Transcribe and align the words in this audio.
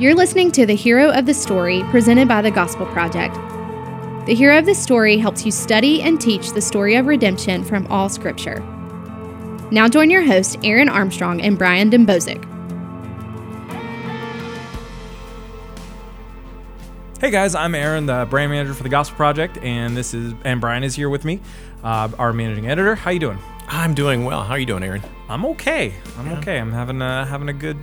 You're 0.00 0.16
listening 0.16 0.50
to 0.52 0.66
the 0.66 0.74
Hero 0.74 1.12
of 1.12 1.24
the 1.24 1.32
Story 1.32 1.84
presented 1.84 2.26
by 2.26 2.42
the 2.42 2.50
Gospel 2.50 2.84
Project. 2.86 3.36
The 4.26 4.34
Hero 4.34 4.58
of 4.58 4.66
the 4.66 4.74
Story 4.74 5.18
helps 5.18 5.46
you 5.46 5.52
study 5.52 6.02
and 6.02 6.20
teach 6.20 6.50
the 6.50 6.60
story 6.60 6.96
of 6.96 7.06
redemption 7.06 7.62
from 7.62 7.86
all 7.86 8.08
Scripture. 8.08 8.58
Now 9.70 9.88
join 9.88 10.10
your 10.10 10.22
hosts, 10.22 10.56
Aaron 10.64 10.88
Armstrong 10.88 11.40
and 11.40 11.56
Brian 11.56 11.90
Dembowczyk. 11.90 12.42
Hey 17.20 17.30
guys, 17.30 17.54
I'm 17.54 17.76
Aaron, 17.76 18.06
the 18.06 18.26
brand 18.28 18.50
manager 18.50 18.74
for 18.74 18.82
the 18.82 18.88
Gospel 18.88 19.16
Project, 19.16 19.58
and 19.58 19.96
this 19.96 20.12
is 20.12 20.34
and 20.42 20.60
Brian 20.60 20.82
is 20.82 20.96
here 20.96 21.08
with 21.08 21.24
me, 21.24 21.40
uh, 21.84 22.08
our 22.18 22.32
managing 22.32 22.66
editor. 22.66 22.96
How 22.96 23.12
you 23.12 23.20
doing? 23.20 23.38
I'm 23.68 23.94
doing 23.94 24.24
well. 24.24 24.42
How 24.42 24.54
are 24.54 24.58
you 24.58 24.66
doing, 24.66 24.82
Aaron? 24.82 25.04
I'm 25.28 25.44
okay. 25.46 25.94
I'm 26.18 26.32
okay. 26.38 26.58
I'm 26.58 26.72
having 26.72 27.00
a 27.00 27.24
having 27.26 27.48
a 27.48 27.52
good 27.52 27.78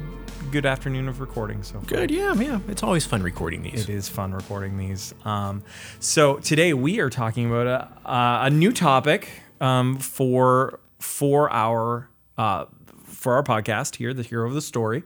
good 0.51 0.65
afternoon 0.65 1.07
of 1.07 1.21
recording. 1.21 1.63
So 1.63 1.79
Good. 1.79 2.11
Yeah, 2.11 2.33
yeah. 2.33 2.59
It's 2.67 2.83
always 2.83 3.05
fun 3.05 3.23
recording 3.23 3.63
these. 3.63 3.87
It 3.87 3.89
is 3.89 4.09
fun 4.09 4.33
recording 4.33 4.77
these. 4.77 5.13
Um, 5.23 5.63
so 5.99 6.35
today 6.37 6.73
we 6.73 6.99
are 6.99 7.09
talking 7.09 7.49
about 7.49 7.67
a, 7.67 8.09
uh, 8.09 8.39
a 8.43 8.49
new 8.49 8.73
topic 8.73 9.29
um, 9.61 9.97
for 9.97 10.79
for 10.99 11.51
our 11.51 12.09
uh, 12.37 12.65
for 13.05 13.33
our 13.35 13.43
podcast 13.43 13.95
here, 13.95 14.13
the 14.13 14.23
hero 14.23 14.45
of 14.45 14.53
the 14.53 14.61
story. 14.61 15.03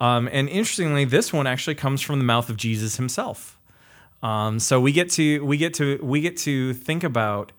Um, 0.00 0.28
and 0.32 0.48
interestingly, 0.48 1.04
this 1.04 1.32
one 1.32 1.46
actually 1.46 1.76
comes 1.76 2.02
from 2.02 2.18
the 2.18 2.24
mouth 2.24 2.50
of 2.50 2.56
Jesus 2.56 2.96
himself. 2.96 3.56
Um, 4.22 4.58
so 4.58 4.80
we 4.80 4.90
get 4.90 5.10
to 5.12 5.44
we 5.44 5.56
get 5.58 5.74
to 5.74 6.00
we 6.02 6.20
get 6.20 6.36
to 6.38 6.74
think 6.74 7.04
about 7.04 7.52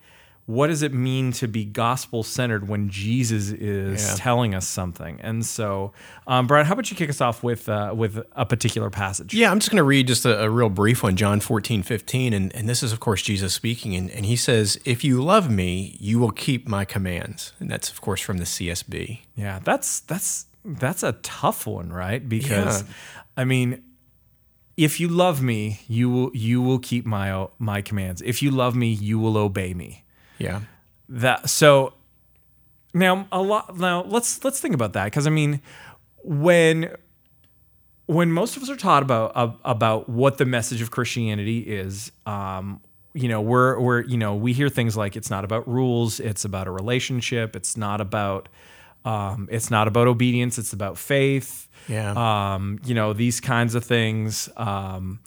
what 0.50 0.66
does 0.66 0.82
it 0.82 0.92
mean 0.92 1.30
to 1.32 1.46
be 1.46 1.64
gospel 1.64 2.22
centered 2.22 2.66
when 2.68 2.88
Jesus 2.88 3.50
is 3.50 4.02
Yeah. 4.08 4.14
telling 4.16 4.54
us 4.54 4.66
something. 4.66 5.20
And 5.20 5.46
so, 5.46 5.92
um, 6.26 6.46
Brian, 6.46 6.66
how 6.66 6.72
about 6.72 6.90
you 6.90 6.96
kick 6.96 7.08
us 7.08 7.20
off 7.20 7.42
with 7.42 7.68
uh, 7.68 7.92
with 7.96 8.18
a 8.32 8.44
particular 8.44 8.90
passage? 8.90 9.32
Yeah, 9.32 9.50
I'm 9.50 9.58
just 9.60 9.70
going 9.70 9.76
to 9.76 9.84
read 9.84 10.06
just 10.08 10.24
a, 10.26 10.42
a 10.42 10.50
real 10.50 10.68
brief 10.68 11.02
one, 11.02 11.16
John 11.16 11.40
14, 11.40 11.82
15. 11.82 12.32
And, 12.32 12.54
and 12.56 12.68
this 12.68 12.82
is, 12.82 12.92
of 12.92 12.98
course, 13.00 13.22
Jesus 13.22 13.54
speaking. 13.54 13.94
And, 13.94 14.10
and 14.10 14.26
he 14.26 14.36
says, 14.36 14.78
If 14.84 15.04
you 15.04 15.22
love 15.22 15.50
me, 15.50 15.96
you 16.00 16.18
will 16.18 16.32
keep 16.32 16.66
my 16.68 16.84
commands. 16.84 17.52
And 17.60 17.70
that's, 17.70 17.90
of 17.90 18.00
course, 18.00 18.20
from 18.20 18.38
the 18.38 18.44
CSB. 18.44 19.20
Yeah, 19.36 19.60
that's 19.62 20.00
that's 20.00 20.46
that's 20.64 21.02
a 21.02 21.12
tough 21.22 21.66
one, 21.66 21.92
right? 21.92 22.28
Because 22.28 22.82
Yeah. 22.82 22.88
I 23.36 23.44
mean, 23.44 23.82
if 24.76 24.98
you 25.00 25.08
love 25.08 25.42
me, 25.42 25.80
you 25.88 26.10
will 26.10 26.30
you 26.34 26.60
will 26.60 26.78
keep 26.78 27.06
my 27.06 27.46
my 27.58 27.82
commands. 27.82 28.20
If 28.22 28.42
you 28.42 28.50
love 28.50 28.74
me, 28.74 28.88
you 28.92 29.18
will 29.18 29.36
obey 29.36 29.74
me. 29.74 30.04
Yeah. 30.40 30.60
That 31.08 31.48
so 31.48 31.92
now 32.92 33.28
a 33.30 33.40
lot 33.40 33.78
now 33.78 34.02
let's 34.02 34.42
let's 34.44 34.60
think 34.60 34.74
about 34.74 34.94
that 34.94 35.04
because 35.04 35.26
I 35.26 35.30
mean 35.30 35.60
when 36.22 36.96
when 38.10 38.32
most 38.32 38.56
of 38.56 38.62
us 38.64 38.70
are 38.70 38.76
taught 38.76 39.04
about 39.04 39.32
uh, 39.36 39.52
about 39.64 40.08
what 40.08 40.38
the 40.38 40.44
message 40.44 40.82
of 40.82 40.90
Christianity 40.90 41.60
is, 41.60 42.10
um, 42.26 42.80
you 43.14 43.28
know, 43.28 43.40
we're 43.40 43.78
we're 43.78 44.02
you 44.02 44.16
know 44.16 44.34
we 44.34 44.52
hear 44.52 44.68
things 44.68 44.96
like 44.96 45.14
it's 45.16 45.30
not 45.30 45.44
about 45.44 45.68
rules, 45.68 46.18
it's 46.18 46.44
about 46.44 46.66
a 46.66 46.72
relationship, 46.72 47.54
it's 47.54 47.76
not 47.76 48.00
about 48.00 48.48
um, 49.04 49.48
it's 49.50 49.70
not 49.70 49.86
about 49.86 50.08
obedience, 50.08 50.58
it's 50.58 50.72
about 50.72 50.98
faith. 50.98 51.68
Yeah. 51.86 52.54
Um, 52.54 52.80
you 52.84 52.94
know 52.94 53.12
these 53.12 53.40
kinds 53.40 53.76
of 53.76 53.84
things. 53.84 54.48
Um, 54.56 55.20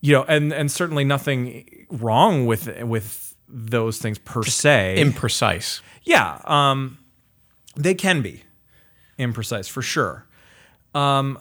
you 0.00 0.14
know, 0.14 0.24
and 0.24 0.52
and 0.52 0.72
certainly 0.72 1.04
nothing 1.04 1.86
wrong 1.90 2.46
with 2.46 2.82
with 2.82 3.31
those 3.52 3.98
things 3.98 4.18
per 4.18 4.42
se. 4.42 4.96
Imprecise. 4.98 5.80
Yeah, 6.02 6.40
um, 6.44 6.98
they 7.76 7.94
can 7.94 8.22
be 8.22 8.42
imprecise 9.18 9.68
for 9.68 9.82
sure. 9.82 10.26
Um, 10.94 11.38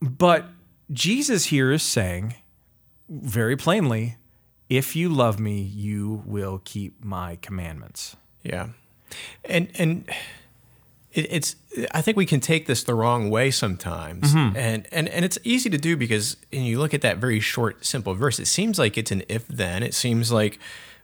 but 0.00 0.46
Jesus 0.90 1.46
here 1.46 1.70
is 1.70 1.82
saying 1.82 2.34
very 3.08 3.56
plainly, 3.56 4.16
if 4.68 4.96
you 4.96 5.08
love 5.08 5.38
me, 5.38 5.60
you 5.60 6.22
will 6.26 6.60
keep 6.64 7.02
my 7.04 7.36
commandments. 7.36 8.16
Yeah. 8.42 8.68
And, 9.44 9.70
and, 9.76 10.10
it, 11.12 11.26
it's 11.30 11.56
I 11.92 12.02
think 12.02 12.16
we 12.16 12.26
can 12.26 12.40
take 12.40 12.66
this 12.66 12.82
the 12.82 12.94
wrong 12.94 13.30
way 13.30 13.50
sometimes, 13.50 14.34
and, 14.34 14.86
and 14.92 15.08
and 15.08 15.24
it's 15.24 15.38
easy 15.42 15.70
to 15.70 15.78
do 15.78 15.96
because 15.96 16.36
when 16.52 16.62
you 16.62 16.78
look 16.78 16.92
at 16.92 17.00
that 17.00 17.16
very 17.16 17.40
short, 17.40 17.84
simple 17.84 18.14
verse, 18.14 18.38
it 18.38 18.46
seems 18.46 18.78
like 18.78 18.98
it's 18.98 19.10
an 19.10 19.22
if 19.28 19.48
then. 19.48 19.82
It 19.82 19.94
seems 19.94 20.30
like 20.30 20.58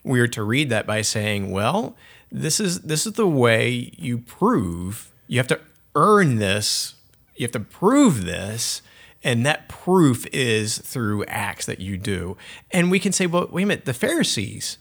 we're 0.04 0.28
to 0.28 0.42
read 0.42 0.68
that 0.68 0.86
by 0.86 1.02
saying, 1.02 1.50
well, 1.50 1.96
this 2.30 2.60
is 2.60 2.82
this 2.82 3.06
is 3.06 3.14
the 3.14 3.26
way 3.26 3.92
you 3.96 4.18
prove 4.18 5.10
you 5.26 5.38
have 5.38 5.48
to 5.48 5.60
earn 5.94 6.36
this, 6.36 6.94
you 7.36 7.44
have 7.44 7.52
to 7.52 7.60
prove 7.60 8.24
this. 8.24 8.82
And 9.22 9.46
that 9.46 9.68
proof 9.70 10.26
is 10.34 10.76
through 10.76 11.24
acts 11.24 11.64
that 11.64 11.80
you 11.80 11.96
do. 11.96 12.36
And 12.70 12.90
we 12.90 13.00
can 13.00 13.10
say, 13.10 13.26
well, 13.26 13.48
wait 13.50 13.62
a 13.62 13.66
minute, 13.66 13.86
the 13.86 13.94
Pharisees, 13.94 14.76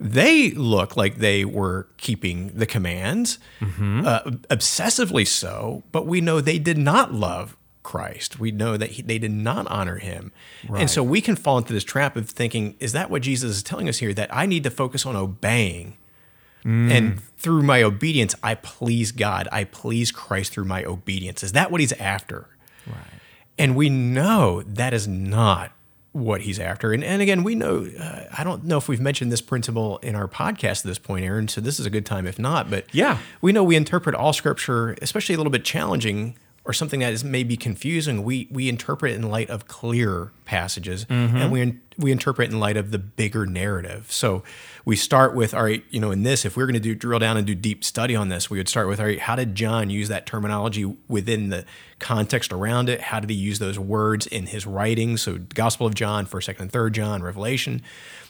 they 0.00 0.52
look 0.52 0.96
like 0.96 1.16
they 1.16 1.44
were 1.44 1.88
keeping 1.98 2.48
the 2.54 2.64
commands, 2.64 3.38
uh, 3.60 4.20
obsessively 4.48 5.28
so, 5.28 5.82
but 5.92 6.06
we 6.06 6.22
know 6.22 6.40
they 6.40 6.58
did 6.58 6.78
not 6.78 7.12
love 7.12 7.58
Christ. 7.84 8.40
We 8.40 8.50
know 8.50 8.76
that 8.76 8.92
he, 8.92 9.02
they 9.02 9.18
did 9.20 9.30
not 9.30 9.68
honor 9.68 9.98
him. 9.98 10.32
And 10.74 10.90
so 10.90 11.04
we 11.04 11.20
can 11.20 11.36
fall 11.36 11.58
into 11.58 11.72
this 11.72 11.84
trap 11.84 12.16
of 12.16 12.28
thinking, 12.28 12.74
is 12.80 12.90
that 12.92 13.10
what 13.10 13.22
Jesus 13.22 13.52
is 13.58 13.62
telling 13.62 13.88
us 13.88 13.98
here? 13.98 14.12
That 14.12 14.34
I 14.34 14.46
need 14.46 14.64
to 14.64 14.70
focus 14.70 15.06
on 15.06 15.14
obeying. 15.14 15.96
And 16.66 17.22
through 17.36 17.62
my 17.62 17.82
obedience, 17.82 18.34
I 18.42 18.54
please 18.54 19.12
God. 19.12 19.48
I 19.52 19.64
please 19.64 20.10
Christ 20.10 20.50
through 20.52 20.64
my 20.64 20.82
obedience. 20.82 21.42
Is 21.44 21.52
that 21.52 21.70
what 21.70 21.80
he's 21.82 21.92
after? 21.92 22.48
Right. 22.86 22.96
And 23.58 23.76
we 23.76 23.90
know 23.90 24.62
that 24.62 24.94
is 24.94 25.06
not 25.06 25.72
what 26.12 26.40
he's 26.40 26.58
after. 26.58 26.92
And, 26.94 27.04
and 27.04 27.20
again, 27.20 27.44
we 27.44 27.54
know, 27.54 27.86
uh, 28.00 28.22
I 28.38 28.44
don't 28.44 28.64
know 28.64 28.78
if 28.78 28.88
we've 28.88 29.00
mentioned 29.00 29.30
this 29.30 29.42
principle 29.42 29.98
in 29.98 30.14
our 30.14 30.26
podcast 30.26 30.78
at 30.78 30.84
this 30.84 30.98
point, 30.98 31.24
Aaron, 31.26 31.48
so 31.48 31.60
this 31.60 31.78
is 31.78 31.84
a 31.84 31.90
good 31.90 32.06
time 32.06 32.26
if 32.26 32.38
not. 32.38 32.70
But 32.70 32.86
Yeah. 32.94 33.18
we 33.42 33.52
know 33.52 33.62
we 33.62 33.76
interpret 33.76 34.14
all 34.14 34.32
scripture, 34.32 34.96
especially 35.02 35.34
a 35.34 35.38
little 35.38 35.50
bit 35.52 35.64
challenging 35.64 36.36
or 36.66 36.72
something 36.72 37.00
that 37.00 37.12
is 37.12 37.22
maybe 37.22 37.56
confusing. 37.56 38.22
We, 38.22 38.48
we 38.50 38.68
interpret 38.68 39.12
it 39.12 39.16
in 39.16 39.28
light 39.30 39.50
of 39.50 39.68
clear 39.68 40.32
passages 40.46 41.04
mm-hmm. 41.04 41.36
and 41.36 41.52
we, 41.52 41.78
we 41.98 42.10
interpret 42.10 42.50
in 42.50 42.58
light 42.58 42.78
of 42.78 42.90
the 42.90 42.98
bigger 42.98 43.44
narrative. 43.44 44.10
So 44.10 44.42
we 44.84 44.96
start 44.96 45.34
with, 45.34 45.52
all 45.52 45.64
right, 45.64 45.84
you 45.90 46.00
know, 46.00 46.10
in 46.10 46.22
this, 46.22 46.46
if 46.46 46.56
we're 46.56 46.64
going 46.64 46.74
to 46.74 46.80
do 46.80 46.94
drill 46.94 47.18
down 47.18 47.36
and 47.36 47.46
do 47.46 47.54
deep 47.54 47.84
study 47.84 48.16
on 48.16 48.30
this, 48.30 48.48
we 48.48 48.58
would 48.58 48.68
start 48.68 48.88
with, 48.88 48.98
all 48.98 49.06
right, 49.06 49.20
how 49.20 49.36
did 49.36 49.54
John 49.54 49.90
use 49.90 50.08
that 50.08 50.24
terminology 50.24 50.84
within 51.06 51.50
the 51.50 51.66
context 51.98 52.50
around 52.50 52.88
it? 52.88 53.02
How 53.02 53.20
did 53.20 53.28
he 53.28 53.36
use 53.36 53.58
those 53.58 53.78
words 53.78 54.26
in 54.26 54.46
his 54.46 54.66
writings? 54.66 55.22
So 55.22 55.38
Gospel 55.38 55.86
of 55.86 55.94
John, 55.94 56.24
First, 56.24 56.46
Second, 56.46 56.62
and 56.62 56.72
Third 56.72 56.94
John, 56.94 57.22
Revelation. 57.22 57.82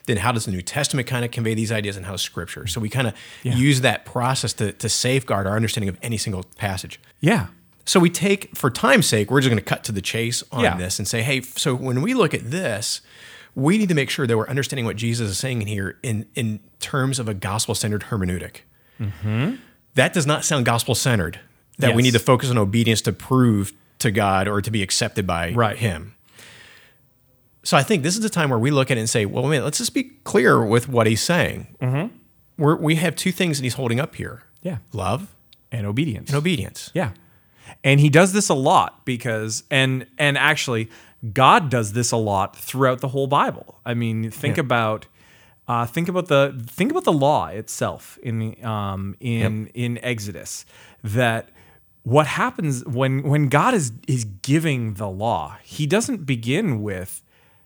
Then 0.07 0.19
how 0.19 0.33
does 0.33 0.45
the 0.45 0.51
New 0.51 0.61
Testament 0.61 1.07
kind 1.07 1.25
of 1.25 1.31
convey 1.31 1.55
these 1.55 1.73
ideas 1.73 1.97
and 1.97 2.05
how 2.05 2.17
Scripture? 2.17 2.67
So 2.67 2.81
we 2.81 2.91
kind 2.91 3.07
of 3.07 3.15
use 3.43 3.81
that 3.83 4.05
process 4.05 4.53
to, 4.55 4.73
to 4.73 4.89
safeguard 4.89 5.47
our 5.47 5.57
understanding 5.57 5.89
of 5.89 5.99
any 6.03 6.19
single 6.19 6.45
passage. 6.57 7.01
Yeah. 7.21 7.47
So 7.87 8.01
we 8.01 8.09
take, 8.11 8.57
for 8.57 8.71
time's 8.71 9.07
sake, 9.07 9.31
we're 9.31 9.41
just 9.41 9.51
going 9.51 9.59
to 9.63 9.65
cut 9.65 9.85
to 9.85 9.93
the 9.93 10.01
chase 10.01 10.43
on 10.51 10.63
Yeah. 10.65 10.77
this 10.77 10.99
and 10.99 11.07
say, 11.07 11.23
hey, 11.23 11.43
so 11.43 11.75
when 11.75 12.01
we 12.03 12.15
look 12.15 12.33
at 12.35 12.51
this, 12.51 13.01
we 13.55 13.77
need 13.79 13.89
to 13.91 13.95
make 13.95 14.09
sure 14.11 14.27
that 14.27 14.37
we're 14.37 14.49
understanding 14.49 14.85
what 14.87 14.97
Jesus 14.97 15.31
is 15.31 15.39
saying 15.39 15.61
in 15.63 15.69
here 15.69 15.99
in, 16.03 16.27
in 16.35 16.61
terms 16.81 17.19
of 17.19 17.29
a 17.29 17.35
gospel 17.35 17.75
centered 17.75 18.05
hermeneutic. 18.05 18.61
That 19.95 20.13
does 20.13 20.27
not 20.27 20.45
sound 20.45 20.65
gospel 20.67 20.95
centered, 20.95 21.41
that 21.79 21.89
we 21.89 22.03
Mm-hmm. 22.03 22.05
Need 22.05 22.13
to 22.15 22.19
focus 22.19 22.51
on 22.51 22.59
obedience 22.59 23.01
to 23.03 23.13
prove 23.13 23.73
to 24.01 24.11
God 24.11 24.49
or 24.49 24.61
to 24.61 24.71
be 24.71 24.83
accepted 24.83 25.27
by 25.27 25.53
Right. 25.53 25.77
Him. 25.77 26.15
So 27.63 27.77
I 27.77 27.83
think 27.83 28.03
this 28.03 28.15
is 28.15 28.21
the 28.21 28.29
time 28.31 28.51
where 28.51 28.59
we 28.59 28.71
look 28.71 28.91
at 28.91 28.97
it 28.97 29.01
and 29.01 29.09
say, 29.09 29.25
well, 29.25 29.45
wait, 29.49 29.61
let's 29.61 29.79
just 29.79 29.95
be 29.95 30.05
clear 30.25 30.65
with 30.65 30.89
what 30.89 31.07
he's 31.07 31.23
saying. 31.23 31.77
Mm-hmm. 31.81 32.15
We're, 32.59 32.77
we 32.77 32.97
have 32.97 33.15
two 33.17 33.33
things 33.33 33.59
that 33.59 33.65
he's 33.65 33.75
holding 33.75 33.99
up 34.01 34.15
here 34.17 34.43
Yeah. 34.63 34.79
love 34.93 35.35
And 35.73 35.87
obedience. 35.87 36.29
and 36.31 36.37
obedience. 36.37 36.91
Yeah. 36.95 37.11
And 37.83 38.01
he 38.01 38.09
does 38.09 38.33
this 38.33 38.49
a 38.49 38.55
lot 38.55 39.05
because 39.05 39.65
and 39.71 40.07
and 40.19 40.37
actually 40.39 40.89
God 41.33 41.71
does 41.71 41.93
this 41.93 42.13
a 42.13 42.17
lot 42.17 42.57
throughout 42.57 43.01
the 43.01 43.09
whole 43.09 43.27
Bible. 43.27 43.81
I 43.85 43.95
mean, 43.95 44.31
think 44.31 44.57
about 44.59 45.07
uh, 45.67 45.87
think 45.87 46.09
about 46.09 46.29
the 46.29 46.63
think 46.67 46.91
about 46.91 47.05
the 47.05 47.13
law 47.13 47.47
itself 47.49 48.19
in 48.23 48.63
um, 48.65 49.17
in 49.21 49.69
in 49.75 49.99
Exodus 50.03 50.67
that 51.03 51.49
what 52.03 52.27
happens 52.27 52.85
when 52.85 53.23
when 53.23 53.49
God 53.49 53.73
is 53.75 53.93
is 54.07 54.25
giving 54.25 54.95
the 54.95 55.09
law, 55.09 55.57
he 55.63 55.87
doesn't 55.87 56.27
begin 56.27 56.83
with 56.83 57.23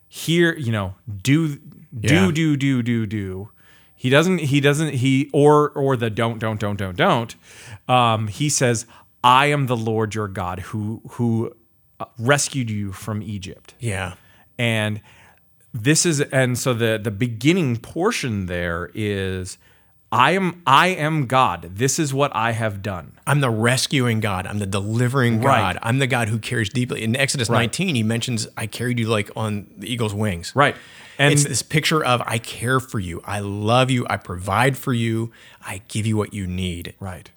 here, 0.09 0.57
you 0.57 0.71
know, 0.73 0.95
do 1.23 1.57
do 1.57 2.15
Yeah. 2.15 2.31
do 2.31 2.57
do 2.57 2.83
do 2.83 3.07
do. 3.07 3.51
He 3.97 4.11
doesn't 4.11 4.39
he 4.39 4.61
doesn't 4.61 4.95
he 4.95 5.29
or 5.33 5.71
or 5.71 5.97
the 5.97 6.09
don't 6.09 6.39
don't 6.39 6.61
don't 6.61 6.77
don't 6.79 6.97
don't. 6.97 7.35
Um, 7.89 8.29
he 8.29 8.49
says, 8.49 8.87
"I 9.23 9.47
am 9.47 9.67
the 9.67 9.77
Lord 9.77 10.15
your 10.15 10.29
God 10.29 10.61
who 10.61 11.03
who 11.11 11.53
uh, 12.01 12.07
rescued 12.19 12.71
you 12.71 12.93
from 12.93 13.23
Egypt." 13.23 13.75
Yeah. 13.79 14.15
And 14.59 15.01
this 15.73 16.07
is 16.07 16.21
and 16.21 16.59
so 16.59 16.75
the 16.75 16.99
the 17.03 17.11
beginning 17.11 17.77
portion 17.77 18.47
there 18.47 18.91
is 18.95 19.59
I 20.11 20.31
am 20.31 20.63
I 20.67 20.89
am 20.89 21.27
God. 21.27 21.71
This 21.75 21.99
is 21.99 22.15
what 22.15 22.35
I 22.35 22.53
have 22.53 22.83
done. 22.83 23.13
I'm 23.27 23.41
the 23.41 23.51
rescuing 23.51 24.21
God. 24.21 24.47
I'm 24.47 24.59
the 24.59 24.67
delivering 24.67 25.43
Right. 25.43 25.75
God. 25.75 25.79
I'm 25.83 25.99
the 25.99 26.07
God 26.07 26.29
who 26.29 26.39
cares 26.39 26.71
deeply. 26.71 27.03
In 27.03 27.15
Exodus 27.15 27.51
19, 27.51 27.95
he 27.95 28.03
mentions, 28.03 28.49
I 28.57 28.67
carried 28.67 28.99
you 28.99 29.07
like 29.07 29.31
on 29.37 29.67
the 29.77 29.93
eagle's 29.93 30.15
wings. 30.15 30.53
Right. 30.55 30.77
And 31.19 31.33
it's 31.33 31.45
this 31.45 31.63
picture 31.63 32.03
of 32.03 32.23
I 32.25 32.39
care 32.39 32.81
for 32.81 32.99
you. 32.99 33.21
I 33.25 33.41
love 33.41 33.91
you. 33.91 34.07
I 34.09 34.17
provide 34.17 34.79
for 34.79 34.95
you. 34.95 35.31
I 35.61 35.83
give 35.89 36.07
you 36.07 36.17
what 36.17 36.33
you 36.33 36.47
need. 36.47 36.95
Right. 37.01 37.31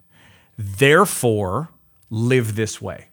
Therefore, 0.58 1.70
live 2.10 2.54
this 2.56 2.80
way. 2.80 3.08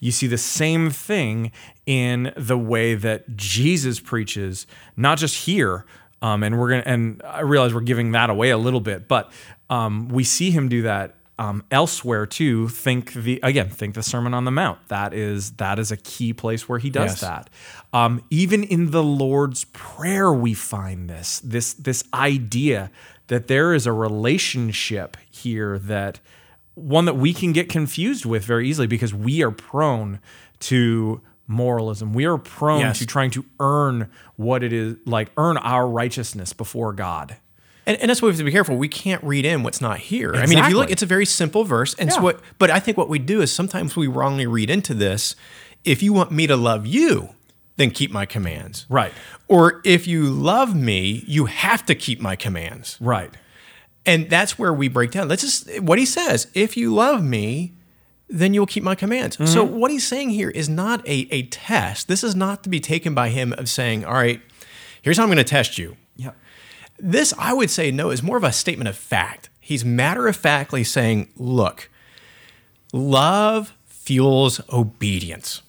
You 0.00 0.12
see 0.12 0.26
the 0.26 0.38
same 0.38 0.90
thing 0.90 1.50
in 1.86 2.32
the 2.36 2.58
way 2.58 2.94
that 2.94 3.36
Jesus 3.36 4.00
preaches, 4.00 4.66
not 4.96 5.18
just 5.18 5.46
here. 5.46 5.86
Um, 6.20 6.42
and 6.42 6.58
we're 6.58 6.70
gonna, 6.70 6.82
and 6.86 7.22
I 7.24 7.40
realize 7.40 7.74
we're 7.74 7.80
giving 7.80 8.12
that 8.12 8.30
away 8.30 8.50
a 8.50 8.58
little 8.58 8.80
bit, 8.80 9.08
but 9.08 9.30
um, 9.70 10.08
we 10.08 10.24
see 10.24 10.50
him 10.50 10.68
do 10.68 10.82
that 10.82 11.14
um, 11.38 11.64
elsewhere 11.70 12.26
too. 12.26 12.68
Think 12.68 13.12
the 13.12 13.40
again, 13.42 13.68
think 13.68 13.94
the 13.94 14.02
Sermon 14.02 14.32
on 14.34 14.44
the 14.44 14.50
Mount. 14.50 14.78
That 14.88 15.12
is 15.12 15.52
that 15.52 15.78
is 15.78 15.90
a 15.90 15.96
key 15.96 16.32
place 16.32 16.68
where 16.68 16.78
he 16.78 16.90
does 16.90 17.12
Yes. 17.12 17.20
that. 17.20 17.50
Um, 17.92 18.22
even 18.30 18.62
in 18.64 18.90
the 18.90 19.02
Lord's 19.02 19.64
Prayer, 19.64 20.32
we 20.32 20.54
find 20.54 21.08
this 21.10 21.40
this 21.40 21.74
this 21.74 22.04
idea 22.14 22.90
that 23.28 23.46
there 23.48 23.74
is 23.74 23.86
a 23.86 23.92
relationship 23.92 25.16
here 25.30 25.78
that 25.78 26.20
one 26.74 27.04
that 27.04 27.14
we 27.14 27.32
can 27.32 27.52
get 27.52 27.68
confused 27.68 28.24
with 28.24 28.44
very 28.44 28.68
easily 28.68 28.86
because 28.86 29.14
we 29.14 29.42
are 29.42 29.50
prone 29.50 30.18
to 30.60 31.20
moralism. 31.46 32.12
We 32.12 32.24
are 32.24 32.38
prone 32.38 32.80
Yes. 32.80 32.98
to 32.98 33.06
trying 33.06 33.30
to 33.32 33.44
earn 33.60 34.10
what 34.36 34.62
it 34.62 34.72
is 34.72 34.96
like 35.04 35.30
earn 35.36 35.56
our 35.58 35.86
righteousness 35.86 36.52
before 36.52 36.92
God. 36.92 37.36
And, 37.86 37.98
and 38.00 38.08
that's 38.08 38.22
why 38.22 38.26
we 38.26 38.32
have 38.32 38.38
to 38.38 38.44
be 38.44 38.50
careful. 38.50 38.76
We 38.76 38.88
can't 38.88 39.22
read 39.22 39.44
in 39.44 39.62
what's 39.62 39.80
not 39.80 39.98
here. 39.98 40.34
I 40.34 40.46
mean, 40.46 40.58
if 40.58 40.68
you 40.70 40.76
look, 40.76 40.90
it's 40.90 41.02
a 41.02 41.06
very 41.06 41.26
simple 41.26 41.64
verse. 41.64 41.94
And 41.94 42.10
so 42.12 42.20
what, 42.22 42.40
but 42.58 42.70
I 42.70 42.80
think 42.80 42.96
what 42.96 43.10
we 43.10 43.18
do 43.18 43.42
is 43.42 43.52
sometimes 43.52 43.94
we 43.94 44.06
wrongly 44.06 44.46
read 44.46 44.70
into 44.70 44.94
this. 44.94 45.36
If 45.84 46.02
you 46.02 46.14
want 46.14 46.32
me 46.32 46.46
to 46.46 46.56
love 46.56 46.86
you, 46.86 47.30
then 47.76 47.90
keep 47.90 48.10
my 48.10 48.24
commands. 48.24 48.86
Right. 48.88 49.12
Or 49.48 49.82
if 49.84 50.06
you 50.06 50.24
love 50.30 50.74
me, 50.74 51.24
you 51.26 51.44
have 51.44 51.84
to 51.86 51.94
keep 51.94 52.20
my 52.20 52.36
commands. 52.36 52.96
Right. 53.00 53.30
And 54.06 54.28
that's 54.28 54.58
where 54.58 54.72
we 54.72 54.88
break 54.88 55.12
down. 55.12 55.28
Let's 55.28 55.42
just 55.42 55.80
what 55.80 55.98
he 55.98 56.04
says. 56.04 56.48
If 56.52 56.76
you 56.76 56.92
love 56.92 57.22
me, 57.22 57.72
then 58.28 58.54
you'll 58.54 58.66
keep 58.66 58.82
my 58.82 58.94
commands. 58.94 59.36
So 59.50 59.64
mm-hmm. 59.64 59.76
what 59.76 59.90
he's 59.90 60.06
saying 60.06 60.30
here 60.30 60.50
is 60.50 60.68
not 60.68 61.06
a, 61.06 61.28
a 61.30 61.44
test. 61.44 62.08
This 62.08 62.24
is 62.24 62.34
not 62.34 62.62
to 62.64 62.68
be 62.68 62.80
taken 62.80 63.14
by 63.14 63.28
him 63.28 63.52
of 63.54 63.68
saying, 63.68 64.04
all 64.04 64.14
right, 64.14 64.40
here's 65.02 65.16
how 65.16 65.22
I'm 65.22 65.28
going 65.28 65.38
to 65.38 65.44
test 65.44 65.78
you. 65.78 65.96
Yeah. 66.16 66.32
This, 66.98 67.32
I 67.38 67.52
would 67.52 67.70
say, 67.70 67.90
no, 67.90 68.10
is 68.10 68.22
more 68.22 68.36
of 68.36 68.44
a 68.44 68.52
statement 68.52 68.88
of 68.88 68.96
fact. 68.96 69.50
He's 69.60 69.84
matter 69.84 70.26
of 70.26 70.36
factly 70.36 70.84
saying, 70.84 71.28
look, 71.36 71.90
love 72.92 73.74
fuels 73.86 74.60
obedience. 74.72 75.62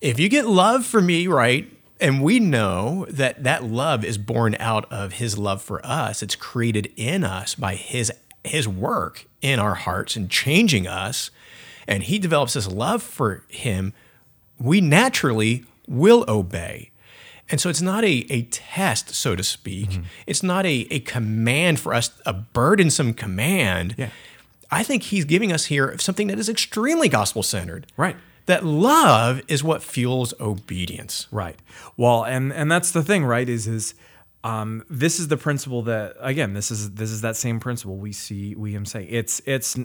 If 0.00 0.18
you 0.18 0.28
get 0.28 0.46
love 0.46 0.84
for 0.84 1.00
me, 1.00 1.26
right, 1.26 1.71
and 2.02 2.22
we 2.22 2.40
know 2.40 3.06
that 3.08 3.44
that 3.44 3.64
love 3.64 4.04
is 4.04 4.18
born 4.18 4.56
out 4.58 4.90
of 4.92 5.14
his 5.14 5.38
love 5.38 5.62
for 5.62 5.84
us, 5.86 6.22
it's 6.22 6.34
created 6.34 6.92
in 6.96 7.24
us 7.24 7.54
by 7.54 7.76
his 7.76 8.12
his 8.44 8.66
work 8.66 9.26
in 9.40 9.58
our 9.58 9.74
hearts 9.74 10.16
and 10.16 10.28
changing 10.28 10.86
us, 10.86 11.30
and 11.86 12.02
he 12.02 12.18
develops 12.18 12.54
this 12.54 12.66
love 12.66 13.02
for 13.02 13.44
him, 13.48 13.92
we 14.58 14.80
naturally 14.80 15.64
will 15.86 16.24
obey. 16.28 16.90
And 17.50 17.60
so 17.60 17.68
it's 17.68 17.82
not 17.82 18.04
a, 18.04 18.26
a 18.30 18.42
test, 18.42 19.14
so 19.14 19.36
to 19.36 19.42
speak. 19.42 19.90
Mm-hmm. 19.90 20.02
It's 20.26 20.42
not 20.42 20.64
a, 20.64 20.86
a 20.90 21.00
command 21.00 21.78
for 21.78 21.92
us, 21.92 22.10
a 22.24 22.32
burdensome 22.32 23.14
command. 23.14 23.94
Yeah. 23.98 24.10
I 24.70 24.82
think 24.82 25.04
he's 25.04 25.24
giving 25.24 25.52
us 25.52 25.66
here 25.66 25.96
something 25.98 26.28
that 26.28 26.38
is 26.38 26.48
extremely 26.48 27.08
gospel 27.08 27.42
centered. 27.42 27.86
Right. 27.96 28.16
That 28.46 28.64
love 28.64 29.40
is 29.48 29.62
what 29.62 29.82
fuels 29.82 30.34
obedience. 30.40 31.28
Right. 31.30 31.58
Well, 31.96 32.24
and 32.24 32.52
and 32.52 32.70
that's 32.70 32.90
the 32.90 33.02
thing, 33.02 33.24
right? 33.24 33.48
Is 33.48 33.66
is 33.66 33.94
um, 34.44 34.84
this 34.90 35.20
is 35.20 35.28
the 35.28 35.36
principle 35.36 35.82
that 35.82 36.16
again, 36.20 36.54
this 36.54 36.70
is 36.70 36.92
this 36.92 37.10
is 37.10 37.20
that 37.20 37.36
same 37.36 37.60
principle 37.60 37.96
we 37.96 38.12
see 38.12 38.54
we 38.54 38.72
him 38.72 38.84
say. 38.84 39.04
It's 39.04 39.40
it's 39.46 39.78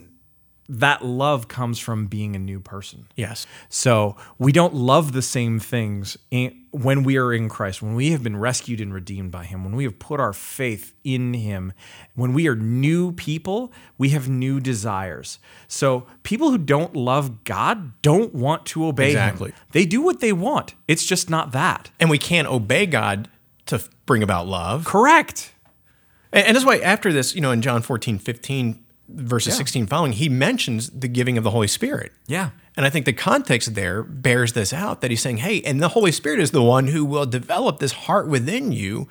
that 0.70 1.04
love 1.04 1.48
comes 1.48 1.80
from 1.80 2.08
being 2.08 2.36
a 2.36 2.40
new 2.40 2.60
person. 2.60 3.08
Yes. 3.16 3.48
So 3.70 4.18
we 4.38 4.52
don't 4.52 4.74
love 4.74 5.14
the 5.14 5.22
same 5.22 5.60
things 5.60 6.18
in, 6.30 6.66
when 6.72 7.04
we 7.04 7.18
are 7.18 7.34
in 7.34 7.48
Christ, 7.48 7.82
when 7.82 7.96
we 7.96 8.12
have 8.12 8.22
been 8.22 8.38
rescued 8.38 8.82
and 8.82 8.94
redeemed 8.94 9.32
by 9.32 9.46
Him, 9.46 9.64
when 9.64 9.76
we 9.76 9.86
have 9.86 9.98
put 9.98 10.20
our 10.20 10.34
faith 10.34 10.94
in 11.04 11.34
Him, 11.34 11.74
when 12.16 12.34
we 12.34 12.48
are 12.48 12.56
new 12.56 13.14
people, 13.14 13.72
we 13.98 14.10
have 14.10 14.28
new 14.28 14.60
desires. 14.60 15.40
So 15.68 16.06
people 16.24 16.52
who 16.52 16.58
don't 16.58 16.96
love 16.96 17.46
God 17.46 18.02
don't 18.02 18.34
want 18.34 18.66
to 18.68 18.86
obey 18.86 19.12
Exactly. 19.12 19.52
Him. 19.52 19.58
They 19.72 19.86
do 19.86 20.02
what 20.02 20.20
they 20.20 20.34
want. 20.34 20.76
It's 20.88 21.06
just 21.06 21.30
not 21.30 21.54
that. 21.54 21.92
And 22.00 22.10
we 22.10 22.18
can't 22.18 22.48
obey 22.48 22.86
God 22.86 23.30
to 23.68 23.84
bring 24.06 24.22
about 24.22 24.48
love. 24.48 24.86
Correct. 24.86 25.54
And, 26.34 26.48
and 26.48 26.56
that's 26.56 26.66
why 26.66 26.78
after 26.80 27.14
this, 27.14 27.36
you 27.36 27.42
know, 27.42 27.52
in 27.52 27.62
John 27.62 27.82
14, 27.82 28.20
15, 28.20 28.84
verses 29.10 29.54
Yeah. 29.54 29.58
16 29.58 29.88
following, 29.88 30.14
he 30.14 30.30
mentions 30.30 30.90
the 30.90 31.08
giving 31.08 31.38
of 31.38 31.44
the 31.44 31.52
Holy 31.52 31.68
Spirit. 31.68 32.12
Yeah. 32.28 32.52
And 32.76 32.86
I 32.86 32.90
think 32.90 33.06
the 33.06 33.14
context 33.14 33.74
there 33.74 34.04
bears 34.04 34.54
this 34.54 34.74
out 34.74 35.02
that 35.02 35.10
he's 35.12 35.22
saying, 35.22 35.38
hey, 35.38 35.62
and 35.62 35.82
the 35.82 35.90
Holy 35.90 36.12
Spirit 36.12 36.40
is 36.40 36.52
the 36.52 36.62
one 36.62 36.88
who 36.88 37.04
will 37.04 37.26
develop 37.26 37.80
this 37.80 37.92
heart 37.94 38.28
within 38.28 38.72
you 38.72 39.08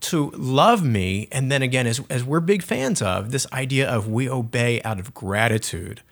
to 0.00 0.30
love 0.32 0.84
me. 0.84 1.28
And 1.30 1.50
then 1.50 1.62
again, 1.62 1.86
as, 1.86 2.00
as 2.10 2.24
we're 2.24 2.40
big 2.40 2.62
fans 2.62 3.00
of, 3.00 3.30
this 3.30 3.46
idea 3.52 3.88
of 3.88 4.08
we 4.08 4.28
obey 4.28 4.82
out 4.82 4.98
of 4.98 5.14
gratitude. 5.14 6.02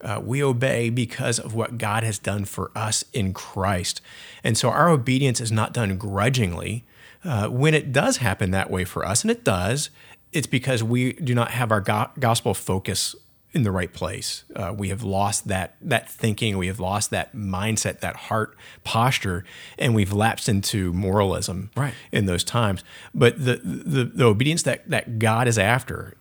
Uh, 0.00 0.20
we 0.22 0.42
obey 0.42 0.90
because 0.90 1.38
of 1.38 1.54
what 1.54 1.78
God 1.78 2.02
has 2.02 2.18
done 2.18 2.44
for 2.44 2.70
us 2.76 3.04
in 3.14 3.32
Christ. 3.32 4.02
And 4.42 4.58
so 4.58 4.68
our 4.68 4.90
obedience 4.90 5.40
is 5.40 5.50
not 5.50 5.72
done 5.72 5.96
grudgingly. 5.96 6.84
Uh, 7.24 7.48
when 7.48 7.72
it 7.72 7.90
does 7.90 8.18
happen 8.18 8.50
that 8.50 8.70
way 8.70 8.84
for 8.84 9.06
us, 9.06 9.22
and 9.22 9.30
it 9.30 9.44
does, 9.44 9.88
it's 10.34 10.46
because 10.46 10.82
we 10.82 11.12
do 11.14 11.34
not 11.34 11.50
have 11.52 11.72
our 11.72 11.80
go- 11.80 12.10
gospel 12.18 12.52
focus 12.54 13.14
in 13.52 13.62
the 13.62 13.70
right 13.70 13.92
place. 13.92 14.42
Uh, 14.56 14.74
we 14.76 14.88
have 14.88 15.02
lost 15.04 15.46
that 15.48 15.76
that 15.80 16.10
thinking. 16.10 16.58
We 16.58 16.66
have 16.66 16.80
lost 16.80 17.10
that 17.10 17.34
mindset, 17.36 18.00
that 18.00 18.16
heart 18.16 18.56
posture, 18.82 19.44
and 19.78 19.94
we've 19.94 20.12
lapsed 20.12 20.48
into 20.48 20.92
moralism 20.92 21.70
Right. 21.76 21.94
in 22.10 22.26
those 22.26 22.42
times. 22.44 22.82
But 23.14 23.38
the 23.44 23.60
the, 23.64 24.04
the 24.04 24.24
obedience 24.24 24.62
that 24.64 24.88
that 24.90 25.18
God 25.20 25.46
is 25.46 25.56
after 25.58 26.14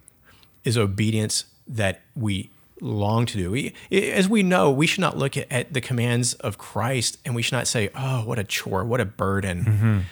is 0.64 0.78
obedience 0.78 1.46
that 1.68 2.02
we 2.16 2.52
long 2.82 3.26
to 3.26 3.38
do. 3.38 3.50
We, 3.52 3.74
as 3.92 4.28
we 4.28 4.44
know, 4.44 4.70
we 4.70 4.88
should 4.88 5.00
not 5.02 5.18
look 5.18 5.38
at, 5.38 5.50
at 5.52 5.74
the 5.74 5.80
commands 5.82 6.34
of 6.36 6.58
Christ 6.58 7.18
and 7.26 7.34
we 7.34 7.42
should 7.42 7.54
not 7.56 7.68
say, 7.68 7.90
"Oh, 7.96 8.20
what 8.26 8.38
a 8.38 8.44
chore, 8.44 8.84
what 8.86 9.02
a 9.02 9.06
burden." 9.06 10.06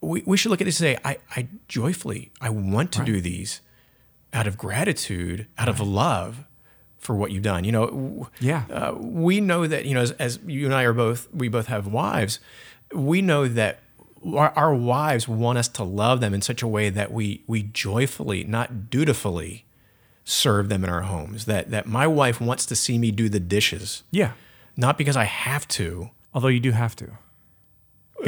We, 0.00 0.22
we 0.26 0.36
should 0.36 0.50
look 0.50 0.60
at 0.60 0.64
this 0.64 0.80
and 0.80 0.96
say, 0.96 0.98
"I, 1.04 1.18
I 1.36 1.48
joyfully, 1.68 2.30
I 2.40 2.50
want 2.50 2.92
to 2.92 3.04
do 3.04 3.20
these 3.20 3.60
out 4.32 4.46
of 4.46 4.56
gratitude, 4.58 5.46
out 5.58 5.68
of 5.68 5.80
love." 5.80 6.44
For 6.98 7.14
what 7.14 7.30
you've 7.30 7.44
done, 7.44 7.62
you 7.62 7.70
know, 7.70 8.28
Yeah. 8.40 8.64
uh, 8.70 8.92
we 8.98 9.40
know 9.40 9.68
that 9.68 9.84
you 9.84 9.94
know 9.94 10.00
as, 10.00 10.10
as 10.12 10.40
you 10.44 10.64
and 10.66 10.74
I 10.74 10.82
are 10.82 10.92
both 10.92 11.28
we 11.32 11.46
both 11.48 11.68
have 11.68 11.86
wives 11.86 12.40
we 12.92 13.22
know 13.22 13.46
that 13.46 13.78
our, 14.34 14.50
our 14.56 14.74
wives 14.74 15.28
want 15.28 15.58
us 15.58 15.68
to 15.68 15.84
love 15.84 16.20
them 16.20 16.34
in 16.34 16.42
such 16.42 16.60
a 16.60 16.66
way 16.66 16.90
that 16.90 17.12
we 17.12 17.44
we 17.46 17.62
joyfully 17.62 18.42
not 18.42 18.90
dutifully 18.90 19.64
serve 20.24 20.68
them 20.68 20.82
in 20.82 20.90
our 20.90 21.02
homes 21.02 21.44
that 21.44 21.70
that 21.70 21.86
my 21.86 22.06
wife 22.06 22.40
wants 22.40 22.66
to 22.66 22.74
see 22.76 22.98
me 22.98 23.12
do 23.12 23.28
the 23.28 23.40
dishes 23.40 24.02
Yeah. 24.10 24.32
not 24.76 24.98
because 24.98 25.16
I 25.16 25.24
have 25.24 25.68
to 25.68 26.10
Although 26.34 26.48
you 26.48 26.60
do 26.60 26.72
have 26.72 26.94
to. 26.96 27.12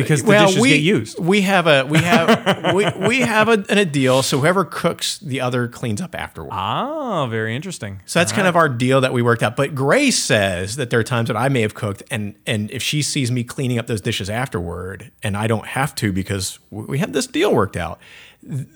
Because 0.03 0.23
the 0.23 0.29
well 0.29 0.47
dishes 0.47 0.63
we 0.63 0.69
get 0.71 0.81
used. 0.81 1.19
we 1.19 1.41
have 1.43 1.67
a 1.67 1.85
we 1.85 1.99
have 1.99 2.75
we, 2.75 2.87
we 3.07 3.21
have 3.21 3.49
a, 3.49 3.65
an, 3.69 3.79
a 3.79 3.85
deal 3.85 4.23
so 4.23 4.39
whoever 4.41 4.65
cooks 4.65 5.19
the 5.19 5.41
other 5.41 5.69
cleans 5.69 6.01
up 6.01 6.15
afterward 6.15 6.51
Ah, 6.53 7.27
very 7.27 7.55
interesting. 7.57 8.01
So 8.07 8.19
that's 8.19 8.33
kind 8.33 8.47
of 8.49 8.57
our 8.57 8.69
deal 8.69 9.01
that 9.01 9.13
we 9.13 9.23
worked 9.23 9.43
out. 9.43 9.57
But 9.57 9.75
Grace 9.75 10.23
says 10.23 10.77
that 10.77 10.91
there 10.91 11.01
are 11.01 11.05
times 11.05 11.29
that 11.29 11.37
I 11.37 11.49
may 11.49 11.61
have 11.63 11.75
cooked, 11.75 12.03
and 12.11 12.35
and 12.47 12.71
if 12.71 12.83
she 12.83 13.03
sees 13.03 13.31
me 13.31 13.45
cleaning 13.45 13.79
up 13.79 13.87
those 13.87 14.01
dishes 14.01 14.29
afterward, 14.31 15.11
and 15.23 15.37
I 15.37 15.47
don't 15.47 15.67
have 15.67 15.95
to 15.97 16.13
because 16.13 16.59
we 16.71 16.99
have 16.99 17.13
this 17.13 17.27
deal 17.27 17.55
worked 17.55 17.77
out, 17.77 17.99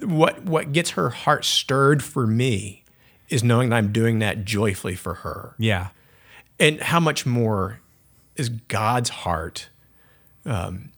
what 0.03 0.43
what 0.45 0.73
gets 0.73 0.91
her 0.91 1.11
heart 1.11 1.45
stirred 1.45 2.03
for 2.03 2.27
me 2.27 2.85
is 3.29 3.43
knowing 3.43 3.71
that 3.71 3.77
I'm 3.77 3.93
doing 3.93 4.19
that 4.19 4.45
joyfully 4.45 4.95
for 4.95 5.15
her, 5.15 5.55
Yeah. 5.59 5.89
and 6.61 6.81
how 6.81 7.01
much 7.01 7.25
more 7.25 7.81
is 8.37 8.49
God's 8.51 9.09
heart. 9.11 9.69
Um, 10.47 10.91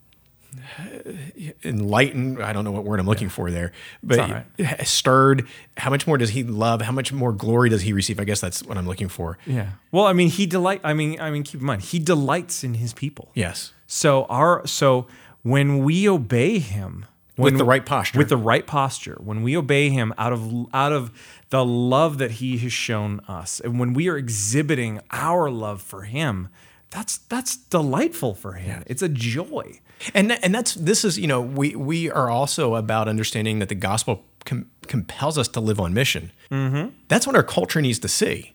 enlightened 1.65 2.43
i 2.43 2.53
don't 2.53 2.65
know 2.65 2.71
what 2.71 2.85
word 2.85 3.01
i'm 3.01 3.07
looking 3.07 3.29
for 3.29 3.51
there 3.51 3.73
but 4.03 4.19
right. 4.19 4.87
stirred 4.87 5.47
how 5.77 5.91
much 5.91 6.07
more 6.07 6.19
does 6.19 6.31
he 6.31 6.43
love 6.43 6.83
how 6.83 6.93
much 6.93 7.13
more 7.13 7.33
glory 7.33 7.69
does 7.69 7.83
he 7.83 7.93
receive 7.93 8.19
i 8.21 8.25
guess 8.25 8.41
that's 8.41 8.63
what 8.65 8.77
i'm 8.77 8.87
looking 8.87 9.09
for 9.09 9.39
Yeah. 9.47 9.71
Well, 9.93 10.05
I 10.07 10.13
mean, 10.13 10.29
he 10.29 10.47
delight. 10.47 10.81
I 10.85 10.93
mean, 10.93 11.19
I 11.21 11.31
mean, 11.31 11.43
keep 11.43 11.61
in 11.61 11.67
mind, 11.67 11.83
he 11.83 11.99
delights 11.99 12.63
in 12.65 12.75
his 12.75 12.93
people. 12.93 13.31
yes 13.35 13.73
So 13.87 14.25
our 14.25 14.67
so 14.67 15.07
when 15.43 15.85
we 15.85 16.09
obey 16.09 16.59
him, 16.59 17.07
With 17.39 17.57
the 17.57 17.65
right 17.65 17.85
posture. 17.87 18.19
With 18.19 18.29
the 18.29 18.37
right 18.37 18.67
posture. 18.67 19.17
When 19.23 19.43
we 19.43 19.57
obey 19.57 19.91
him 19.91 20.13
out 20.19 20.33
of 20.33 20.67
out 20.75 20.93
of 20.93 21.13
the 21.51 21.65
love 21.65 22.19
that 22.19 22.33
he 22.33 22.59
has 22.59 22.73
shown 22.73 23.21
us, 23.29 23.61
and 23.61 23.79
when 23.79 23.95
we 23.95 24.09
are 24.09 24.17
exhibiting 24.17 25.01
our 25.11 25.49
love 25.51 25.81
for 25.81 26.03
him, 26.03 26.49
that's 26.91 27.19
that's 27.19 27.57
delightful 27.57 28.35
for 28.35 28.55
him. 28.55 28.83
It's 28.87 29.03
a 29.03 29.09
joy. 29.09 29.81
And 30.15 30.33
and 30.45 30.55
that's 30.55 30.75
this 30.75 31.05
is 31.05 31.19
you 31.19 31.27
know 31.27 31.41
we 31.41 31.75
we 31.75 32.11
are 32.11 32.31
also 32.31 32.75
about 32.75 33.09
understanding 33.09 33.59
that 33.59 33.69
the 33.69 33.75
gospel 33.75 34.25
com- 34.45 34.71
compels 34.87 35.39
us 35.39 35.49
to 35.49 35.61
live 35.61 35.81
on 35.81 35.95
mission. 35.95 36.33
Mm-hmm. 36.51 36.91
That's 37.09 37.27
what 37.27 37.37
our 37.37 37.43
culture 37.43 37.81
needs 37.81 37.99
to 38.01 38.09
see. 38.09 38.55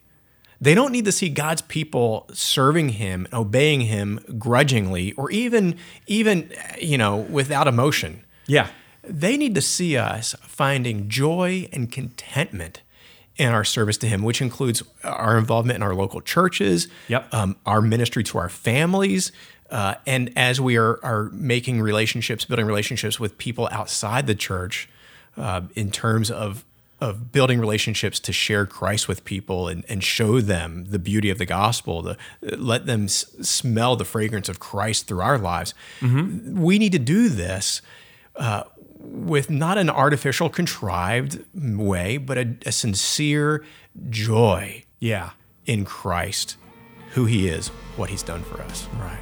They 0.59 0.75
don't 0.75 0.91
need 0.91 1.05
to 1.05 1.11
see 1.11 1.29
God's 1.29 1.63
people 1.63 2.27
serving 2.31 2.89
Him, 2.89 3.27
obeying 3.33 3.81
Him 3.81 4.19
grudgingly, 4.37 5.13
or 5.13 5.31
even 5.31 5.75
even 6.07 6.51
you 6.79 6.97
know 6.97 7.17
without 7.17 7.67
emotion. 7.67 8.23
Yeah. 8.47 8.67
They 9.03 9.35
need 9.35 9.55
to 9.55 9.61
see 9.61 9.97
us 9.97 10.35
finding 10.41 11.09
joy 11.09 11.67
and 11.73 11.91
contentment 11.91 12.81
in 13.41 13.49
our 13.53 13.63
service 13.63 13.97
to 13.97 14.07
Him, 14.07 14.21
which 14.23 14.41
includes 14.41 14.83
our 15.03 15.37
involvement 15.37 15.77
in 15.77 15.83
our 15.83 15.95
local 15.95 16.21
churches, 16.21 16.87
Yep. 17.07 17.33
um, 17.33 17.55
our 17.65 17.81
ministry 17.81 18.23
to 18.25 18.37
our 18.37 18.49
families, 18.49 19.31
uh, 19.69 19.95
and 20.05 20.31
as 20.35 20.59
we 20.61 20.77
are 20.77 20.99
are 21.03 21.29
making 21.33 21.81
relationships, 21.81 22.45
building 22.45 22.65
relationships 22.65 23.19
with 23.19 23.37
people 23.37 23.67
outside 23.71 24.27
the 24.27 24.35
church, 24.35 24.87
uh, 25.37 25.61
in 25.75 25.91
terms 25.91 26.29
of 26.29 26.63
of 26.99 27.31
building 27.31 27.59
relationships 27.59 28.19
to 28.19 28.31
share 28.31 28.67
Christ 28.67 29.07
with 29.07 29.25
people 29.25 29.67
and, 29.67 29.83
and 29.89 30.03
show 30.03 30.39
them 30.39 30.85
the 30.89 30.99
beauty 30.99 31.31
of 31.31 31.39
the 31.39 31.47
gospel, 31.47 32.03
to 32.03 32.15
let 32.57 32.85
them 32.85 33.05
s- 33.05 33.25
smell 33.41 33.95
the 33.95 34.05
fragrance 34.05 34.47
of 34.49 34.59
Christ 34.59 35.07
through 35.07 35.21
our 35.21 35.39
lives. 35.39 35.73
We 35.99 36.77
need 36.77 36.91
to 36.91 36.99
do 36.99 37.27
this 37.27 37.81
uh, 38.35 38.63
with 39.03 39.49
not 39.49 39.77
an 39.77 39.89
artificial, 39.89 40.49
contrived 40.49 41.43
way, 41.55 42.17
but 42.17 42.37
a, 42.37 42.55
a 42.65 42.71
sincere 42.71 43.63
joy 44.09 44.83
Yeah. 44.99 45.31
in 45.65 45.85
Christ, 45.85 46.57
who 47.11 47.25
He 47.25 47.47
is, 47.47 47.69
what 47.97 48.09
He's 48.09 48.23
done 48.23 48.43
for 48.43 48.61
us. 48.61 48.87
Right. 48.99 49.17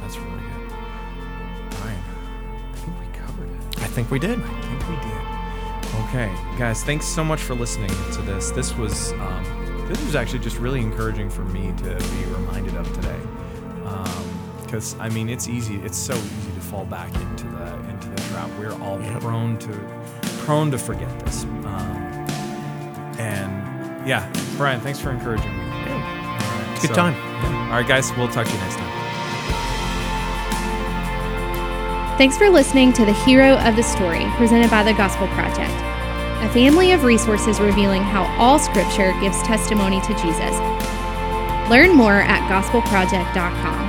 That's 0.00 0.16
really 0.18 0.40
good. 0.40 0.68
Brian, 1.80 2.02
I 2.72 2.76
think 2.76 2.98
we 2.98 3.18
covered 3.18 3.50
it. 3.50 3.78
I 3.82 3.86
think 3.86 4.10
we 4.10 4.18
did. 4.18 4.38
I 4.40 4.60
think 4.62 4.88
we 4.88 4.96
did. 4.96 5.18
Okay, 6.08 6.58
guys, 6.58 6.82
thanks 6.84 7.06
so 7.06 7.22
much 7.22 7.40
for 7.40 7.54
listening 7.54 7.90
to 8.12 8.22
this. 8.22 8.50
This 8.50 8.74
was 8.76 9.12
um, 9.12 9.86
this 9.88 10.02
was 10.04 10.14
actually 10.16 10.38
just 10.40 10.56
really 10.58 10.80
encouraging 10.80 11.28
for 11.30 11.42
me 11.44 11.72
to 11.78 11.94
be 11.96 12.24
reminded 12.32 12.74
of 12.76 12.90
today. 12.94 13.18
Because 14.64 14.96
I 14.98 15.10
mean, 15.10 15.28
it's 15.28 15.48
easy. 15.48 15.76
It's 15.82 15.98
so 15.98 16.14
easy 16.14 16.52
to 16.54 16.60
fall 16.72 16.84
back 16.86 17.14
into 17.14 17.44
the 17.48 17.74
into 17.90 18.08
the 18.08 18.16
trap. 18.30 18.48
We're 18.58 18.72
all 18.82 18.98
prone 19.20 19.58
to 19.58 19.78
prone 20.44 20.70
to 20.70 20.78
forget 20.78 21.20
this. 21.20 21.44
Um, 21.44 21.96
and 23.18 24.08
yeah, 24.08 24.32
Brian, 24.56 24.80
thanks 24.80 24.98
for 24.98 25.10
encouraging 25.10 25.52
me. 25.54 25.62
All 25.62 25.98
right, 25.98 26.78
Good 26.80 26.94
time. 26.94 27.12
yeah. 27.14 27.66
All 27.66 27.76
right, 27.78 27.86
guys, 27.86 28.10
we'll 28.16 28.28
talk 28.28 28.46
to 28.46 28.52
you 28.52 28.58
next 28.58 28.76
time. 28.76 28.88
Thanks 32.16 32.38
for 32.38 32.48
listening 32.48 32.94
to 32.94 33.04
the 33.04 33.12
Hero 33.12 33.58
of 33.58 33.76
the 33.76 33.82
Story 33.82 34.24
presented 34.36 34.70
by 34.70 34.82
the 34.82 34.94
Gospel 34.94 35.26
Project, 35.28 35.74
a 36.42 36.48
family 36.54 36.92
of 36.92 37.04
resources 37.04 37.60
revealing 37.60 38.02
how 38.02 38.24
all 38.38 38.58
Scripture 38.58 39.12
gives 39.20 39.36
testimony 39.42 40.00
to 40.00 40.14
Jesus. 40.14 40.56
Learn 41.68 41.94
more 41.94 42.20
at 42.22 42.40
gospelproject.com. 42.48 43.81